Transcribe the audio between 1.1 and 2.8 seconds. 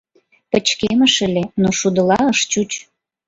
ыле, но шудыла ыш чуч.